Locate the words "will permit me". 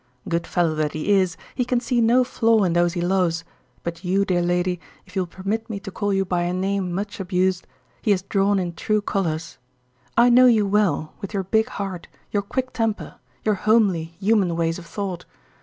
5.21-5.79